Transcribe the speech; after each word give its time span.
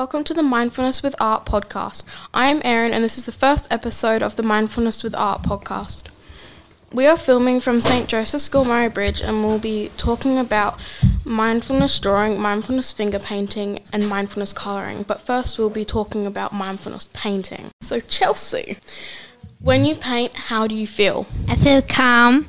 welcome 0.00 0.24
to 0.24 0.32
the 0.32 0.42
Mindfulness 0.42 1.02
with 1.02 1.14
Art 1.20 1.44
podcast. 1.44 2.04
I 2.32 2.48
am 2.48 2.62
Erin, 2.64 2.94
and 2.94 3.04
this 3.04 3.18
is 3.18 3.26
the 3.26 3.32
first 3.32 3.70
episode 3.70 4.22
of 4.22 4.36
the 4.36 4.42
Mindfulness 4.42 5.04
with 5.04 5.14
Art 5.14 5.42
podcast. 5.42 6.04
We 6.90 7.04
are 7.06 7.18
filming 7.18 7.60
from 7.60 7.82
St. 7.82 8.08
Joseph's 8.08 8.44
School 8.44 8.64
Murray 8.64 8.88
Bridge, 8.88 9.20
and 9.20 9.44
we'll 9.44 9.58
be 9.58 9.90
talking 9.98 10.38
about 10.38 10.80
mindfulness 11.26 12.00
drawing, 12.00 12.40
mindfulness 12.40 12.90
finger 12.90 13.18
painting, 13.18 13.80
and 13.92 14.08
mindfulness 14.08 14.54
colouring. 14.54 15.02
But 15.02 15.20
first, 15.20 15.58
we'll 15.58 15.68
be 15.68 15.84
talking 15.84 16.24
about 16.24 16.54
mindfulness 16.54 17.10
painting. 17.12 17.66
So, 17.82 18.00
Chelsea, 18.00 18.78
when 19.60 19.84
you 19.84 19.94
paint, 19.94 20.32
how 20.32 20.66
do 20.66 20.74
you 20.74 20.86
feel? 20.86 21.26
I 21.46 21.56
feel 21.56 21.82
calm. 21.82 22.48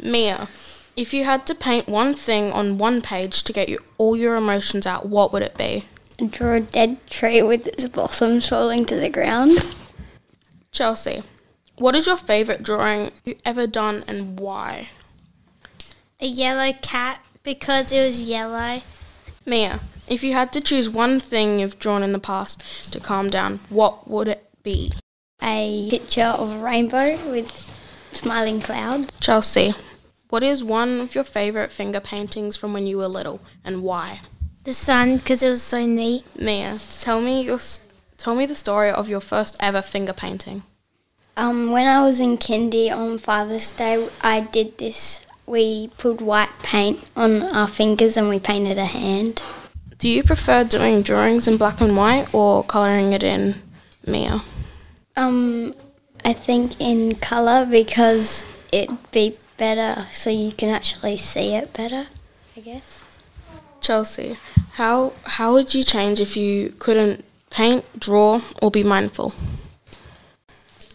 Mia, 0.00 0.46
if 0.96 1.12
you 1.12 1.24
had 1.24 1.46
to 1.46 1.54
paint 1.54 1.88
one 1.88 2.14
thing 2.14 2.50
on 2.50 2.78
one 2.78 3.02
page 3.02 3.42
to 3.44 3.52
get 3.52 3.68
you 3.68 3.78
all 3.98 4.16
your 4.16 4.34
emotions 4.34 4.86
out, 4.86 5.06
what 5.06 5.32
would 5.32 5.42
it 5.42 5.56
be? 5.56 5.84
Draw 6.18 6.54
a 6.54 6.60
dead 6.60 7.06
tree 7.08 7.42
with 7.42 7.66
its 7.66 7.86
blossoms 7.88 8.48
falling 8.48 8.86
to 8.86 8.96
the 8.96 9.10
ground. 9.10 9.52
Chelsea, 10.72 11.22
what 11.76 11.94
is 11.94 12.06
your 12.06 12.16
favourite 12.16 12.62
drawing 12.62 13.12
you've 13.24 13.42
ever 13.44 13.66
done 13.66 14.02
and 14.08 14.40
why? 14.40 14.88
A 16.20 16.26
yellow 16.26 16.72
cat 16.80 17.20
because 17.42 17.92
it 17.92 18.02
was 18.02 18.22
yellow. 18.22 18.80
Mia, 19.44 19.80
if 20.08 20.24
you 20.24 20.32
had 20.32 20.52
to 20.54 20.60
choose 20.62 20.88
one 20.88 21.20
thing 21.20 21.60
you've 21.60 21.78
drawn 21.78 22.02
in 22.02 22.12
the 22.12 22.18
past 22.18 22.92
to 22.92 22.98
calm 22.98 23.28
down, 23.28 23.60
what 23.68 24.08
would 24.08 24.28
it 24.28 24.48
be? 24.62 24.90
A 25.42 25.88
picture 25.90 26.22
of 26.22 26.56
a 26.56 26.64
rainbow 26.64 27.18
with 27.30 27.50
smiling 28.12 28.62
clouds. 28.62 29.12
Chelsea, 29.20 29.74
what 30.28 30.42
is 30.42 30.64
one 30.64 31.00
of 31.00 31.14
your 31.14 31.24
favourite 31.24 31.70
finger 31.70 32.00
paintings 32.00 32.56
from 32.56 32.72
when 32.72 32.86
you 32.86 32.98
were 32.98 33.08
little 33.08 33.40
and 33.64 33.82
why? 33.82 34.20
The 34.64 34.72
sun 34.72 35.18
because 35.18 35.42
it 35.42 35.48
was 35.48 35.62
so 35.62 35.86
neat. 35.86 36.24
Mia, 36.36 36.78
tell 37.00 37.20
me 37.20 37.42
your 37.42 37.60
tell 38.16 38.34
me 38.34 38.46
the 38.46 38.54
story 38.54 38.90
of 38.90 39.08
your 39.08 39.20
first 39.20 39.56
ever 39.60 39.82
finger 39.82 40.12
painting. 40.12 40.62
Um, 41.36 41.70
when 41.70 41.86
I 41.86 42.00
was 42.02 42.18
in 42.18 42.38
kindy 42.38 42.90
on 42.90 43.18
Father's 43.18 43.70
Day, 43.72 44.08
I 44.22 44.40
did 44.40 44.78
this. 44.78 45.24
We 45.46 45.90
put 45.98 46.20
white 46.20 46.50
paint 46.62 47.04
on 47.14 47.42
our 47.42 47.68
fingers 47.68 48.16
and 48.16 48.28
we 48.28 48.40
painted 48.40 48.78
a 48.78 48.86
hand. 48.86 49.42
Do 49.98 50.08
you 50.08 50.24
prefer 50.24 50.64
doing 50.64 51.02
drawings 51.02 51.46
in 51.46 51.56
black 51.56 51.80
and 51.80 51.96
white 51.96 52.34
or 52.34 52.64
colouring 52.64 53.12
it 53.12 53.22
in, 53.22 53.54
Mia? 54.06 54.40
Um, 55.14 55.74
I 56.24 56.32
think 56.32 56.80
in 56.80 57.14
colour 57.14 57.64
because 57.64 58.46
it'd 58.72 59.12
be 59.12 59.36
better 59.56 60.06
so 60.10 60.30
you 60.30 60.52
can 60.52 60.70
actually 60.70 61.16
see 61.16 61.54
it 61.54 61.72
better, 61.72 62.06
I 62.56 62.60
guess. 62.60 63.04
Chelsea, 63.80 64.36
how 64.72 65.12
how 65.24 65.52
would 65.52 65.74
you 65.74 65.84
change 65.84 66.20
if 66.20 66.36
you 66.36 66.74
couldn't 66.78 67.24
paint, 67.50 67.84
draw, 67.98 68.40
or 68.60 68.70
be 68.70 68.82
mindful? 68.82 69.32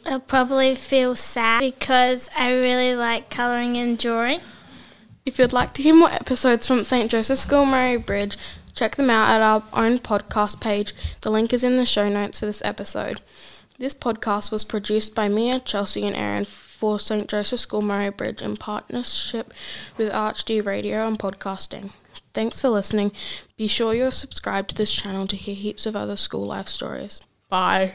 I'll 0.05 0.19
probably 0.19 0.75
feel 0.75 1.15
sad 1.15 1.59
because 1.59 2.29
I 2.35 2.53
really 2.53 2.95
like 2.95 3.29
colouring 3.29 3.77
and 3.77 3.97
drawing. 3.97 4.41
If 5.25 5.37
you'd 5.37 5.53
like 5.53 5.73
to 5.75 5.83
hear 5.83 5.93
more 5.93 6.09
episodes 6.09 6.65
from 6.65 6.83
St. 6.83 7.11
Joseph's 7.11 7.41
School 7.41 7.65
Murray 7.65 7.97
Bridge, 7.97 8.37
check 8.73 8.95
them 8.95 9.11
out 9.11 9.29
at 9.29 9.41
our 9.41 9.63
own 9.73 9.99
podcast 9.99 10.59
page. 10.59 10.93
The 11.21 11.31
link 11.31 11.53
is 11.53 11.63
in 11.63 11.77
the 11.77 11.85
show 11.85 12.09
notes 12.09 12.39
for 12.39 12.47
this 12.47 12.63
episode. 12.65 13.21
This 13.77 13.93
podcast 13.93 14.51
was 14.51 14.63
produced 14.63 15.13
by 15.13 15.27
Mia, 15.27 15.59
Chelsea, 15.59 16.05
and 16.05 16.15
Erin 16.15 16.45
for 16.81 16.99
St. 16.99 17.29
Joseph's 17.29 17.61
School 17.61 17.83
Murray 17.83 18.09
Bridge 18.09 18.41
in 18.41 18.57
partnership 18.57 19.53
with 19.97 20.11
ArchD 20.11 20.65
Radio 20.65 21.07
and 21.07 21.19
Podcasting. 21.19 21.93
Thanks 22.33 22.59
for 22.59 22.69
listening. 22.69 23.11
Be 23.55 23.67
sure 23.67 23.93
you're 23.93 24.09
subscribed 24.09 24.71
to 24.71 24.75
this 24.75 24.91
channel 24.91 25.27
to 25.27 25.35
hear 25.35 25.53
heaps 25.53 25.85
of 25.85 25.95
other 25.95 26.15
school 26.15 26.47
life 26.47 26.67
stories. 26.67 27.21
Bye. 27.49 27.93